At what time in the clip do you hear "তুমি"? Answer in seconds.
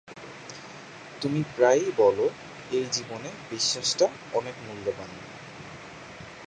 1.21-1.41